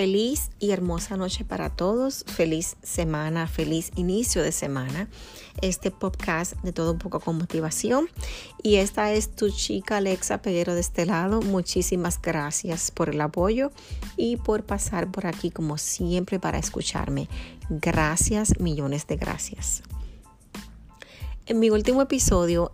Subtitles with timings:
[0.00, 2.24] Feliz y hermosa noche para todos.
[2.26, 5.10] Feliz semana, feliz inicio de semana.
[5.60, 8.08] Este podcast de todo un poco con motivación.
[8.62, 11.42] Y esta es tu chica Alexa Peguero de este lado.
[11.42, 13.72] Muchísimas gracias por el apoyo
[14.16, 17.28] y por pasar por aquí como siempre para escucharme.
[17.68, 19.82] Gracias, millones de gracias.
[21.44, 22.72] En mi último episodio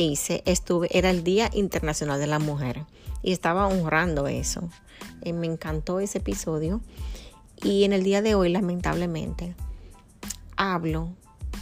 [0.00, 2.84] hice estuve era el Día Internacional de la Mujer
[3.22, 4.68] y estaba honrando eso.
[5.22, 6.80] Eh, me encantó ese episodio
[7.62, 9.54] y en el día de hoy lamentablemente
[10.56, 11.10] hablo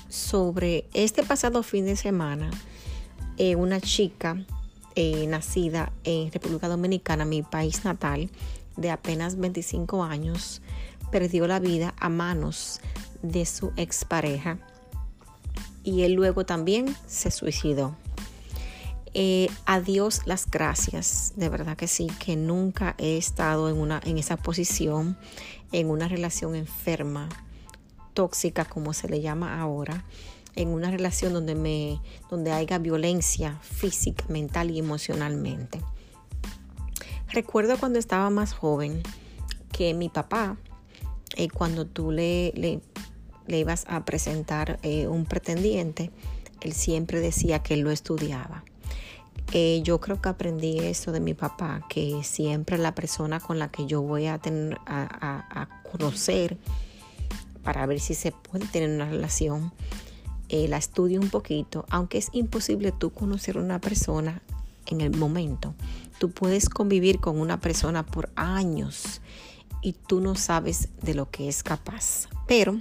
[0.08, 2.50] sobre este pasado fin de semana
[3.38, 4.44] eh, una chica
[4.94, 8.28] eh, nacida en República Dominicana, mi país natal,
[8.76, 10.60] de apenas 25 años,
[11.10, 12.80] perdió la vida a manos
[13.22, 14.58] de su expareja
[15.82, 17.96] y él luego también se suicidó.
[19.14, 24.00] Eh, a Dios las gracias, de verdad que sí, que nunca he estado en, una,
[24.06, 25.18] en esa posición,
[25.70, 27.28] en una relación enferma,
[28.14, 30.06] tóxica como se le llama ahora,
[30.56, 35.82] en una relación donde, me, donde haya violencia física, mental y emocionalmente.
[37.28, 39.02] Recuerdo cuando estaba más joven
[39.72, 40.56] que mi papá,
[41.36, 42.80] eh, cuando tú le, le,
[43.46, 46.10] le, ibas a presentar eh, un pretendiente,
[46.62, 48.64] él siempre decía que él lo estudiaba
[49.54, 53.70] eh, yo creo que aprendí eso de mi papá, que siempre la persona con la
[53.70, 56.56] que yo voy a, tener, a, conocer
[57.62, 59.70] para ver si se puede tener una relación,
[60.48, 64.40] eh, la estudio un poquito, aunque es imposible tú conocer a una persona
[64.86, 65.74] en el momento.
[66.18, 69.20] Tú puedes convivir con una persona por años
[69.82, 72.28] y tú no sabes de lo que es capaz.
[72.46, 72.80] Pero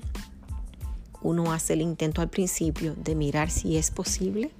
[1.22, 4.52] uno hace el intento al principio de mirar si es posible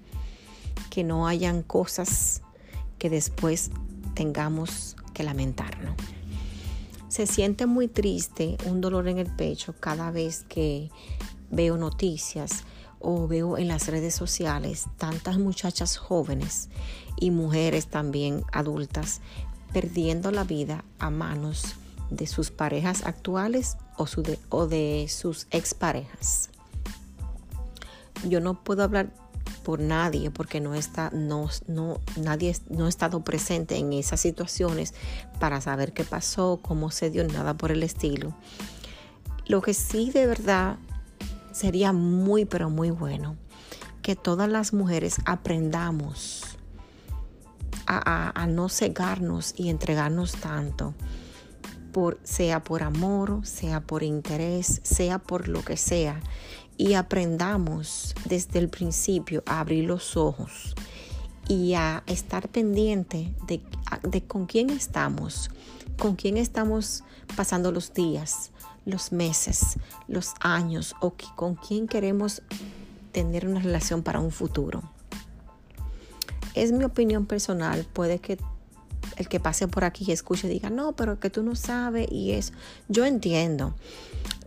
[0.92, 2.44] que no hayan cosas
[3.00, 3.72] que después
[4.14, 5.96] tengamos que lamentarnos.
[7.08, 10.92] Se siente muy triste, un dolor en el pecho cada vez que
[11.50, 12.64] veo noticias
[13.00, 16.70] o veo en las redes sociales tantas muchachas jóvenes
[17.20, 19.22] y mujeres también adultas
[19.74, 21.76] perdiendo la vida a manos
[22.10, 26.50] de sus parejas actuales o, de, o de sus exparejas.
[28.28, 29.21] Yo no puedo hablar
[29.64, 34.94] por nadie porque no está no, no nadie no ha estado presente en esas situaciones
[35.40, 38.34] para saber qué pasó, cómo se dio, nada por el estilo.
[39.46, 40.78] Lo que sí de verdad
[41.52, 43.36] sería muy pero muy bueno
[44.02, 46.58] que todas las mujeres aprendamos
[47.88, 50.94] a, no cegarnos y entregarnos tanto.
[51.92, 56.22] Por, sea por amor, sea por interés, sea por lo que sea,
[56.78, 60.76] y aprendamos desde el principio a abrir los ojos
[61.48, 63.62] y a estar pendiente de,
[64.04, 65.52] de, con quién estamos,
[65.98, 67.04] con quién estamos
[67.36, 68.52] pasando los días,
[68.86, 69.78] los meses,
[70.08, 72.42] los años o con quién queremos
[73.12, 74.82] tener una relación para un futuro.
[76.54, 78.38] Es mi opinión personal, puede que
[79.18, 82.32] el que pase por aquí y escuche diga, no, pero que tú no sabes y
[82.32, 82.54] es,
[82.88, 83.74] yo entiendo,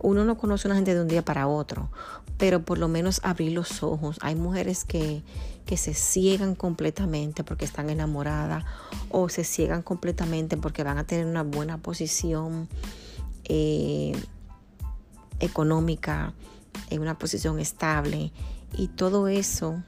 [0.01, 1.89] uno no conoce a una gente de un día para otro,
[2.37, 4.17] pero por lo menos abrir los ojos.
[4.21, 5.21] Hay mujeres que,
[5.65, 8.65] que se ciegan completamente porque están enamoradas
[9.09, 12.67] o se ciegan completamente porque van a tener una buena posición
[13.45, 14.13] eh,
[15.39, 16.33] económica,
[16.89, 18.31] en una posición estable
[18.77, 19.81] y todo eso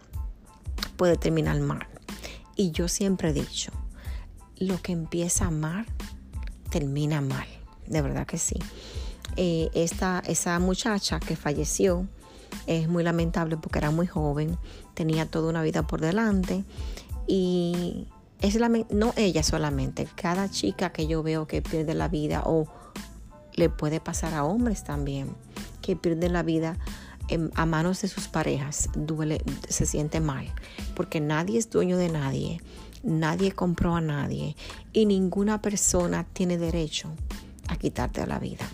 [0.95, 1.85] puede terminar mal.
[2.55, 3.71] Y yo siempre he dicho,
[4.59, 5.85] lo que empieza mal
[6.69, 7.47] termina mal,
[7.87, 8.55] de verdad que sí.
[9.35, 12.07] Eh, esta, esa muchacha que falleció
[12.65, 14.57] es muy lamentable porque era muy joven,
[14.93, 16.63] tenía toda una vida por delante
[17.27, 18.07] y
[18.41, 18.57] es
[18.89, 22.67] no ella solamente, cada chica que yo veo que pierde la vida o
[23.55, 25.35] le puede pasar a hombres también
[25.81, 26.77] que pierden la vida
[27.55, 30.47] a manos de sus parejas, duele, se siente mal,
[30.95, 32.61] porque nadie es dueño de nadie,
[33.03, 34.55] nadie compró a nadie
[34.93, 37.11] y ninguna persona tiene derecho
[37.67, 38.65] a quitarte la vida.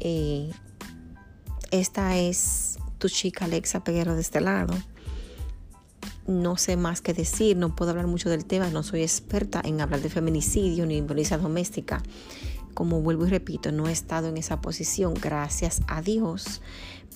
[0.00, 0.50] Eh,
[1.70, 4.74] esta es tu chica Alexa Peguero de este lado.
[6.26, 9.80] No sé más que decir, no puedo hablar mucho del tema, no soy experta en
[9.80, 12.02] hablar de feminicidio ni violencia doméstica.
[12.74, 16.60] Como vuelvo y repito, no he estado en esa posición, gracias a Dios,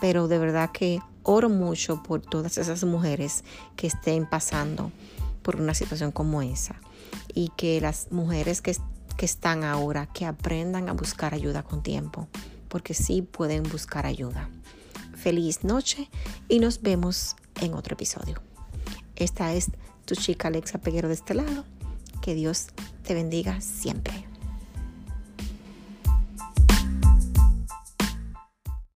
[0.01, 3.45] pero de verdad que oro mucho por todas esas mujeres
[3.77, 4.91] que estén pasando
[5.43, 6.81] por una situación como esa
[7.35, 8.77] y que las mujeres que,
[9.17, 12.29] que están ahora, que aprendan a buscar ayuda con tiempo
[12.71, 14.49] porque sí pueden buscar ayuda.
[15.15, 16.09] Feliz noche
[16.49, 18.41] y nos vemos en otro episodio.
[19.17, 19.71] Esta es
[20.07, 21.65] tu chica Alexa Peguero de este lado.
[22.23, 22.69] Que Dios
[23.03, 24.30] te bendiga siempre.